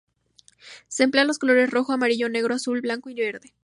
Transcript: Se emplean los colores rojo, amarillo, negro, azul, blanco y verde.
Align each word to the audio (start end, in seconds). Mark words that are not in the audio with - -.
Se 0.87 1.03
emplean 1.03 1.27
los 1.27 1.37
colores 1.37 1.69
rojo, 1.69 1.93
amarillo, 1.93 2.27
negro, 2.27 2.55
azul, 2.55 2.81
blanco 2.81 3.11
y 3.11 3.13
verde. 3.13 3.53